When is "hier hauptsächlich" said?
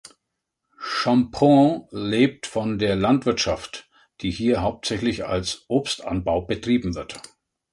4.31-5.25